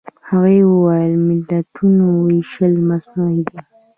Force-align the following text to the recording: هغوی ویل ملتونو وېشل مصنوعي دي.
هغوی 0.29 0.59
ویل 0.83 1.13
ملتونو 1.27 2.05
وېشل 2.27 2.73
مصنوعي 2.89 3.41
دي. 3.49 3.59